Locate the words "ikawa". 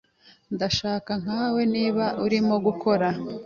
1.19-1.61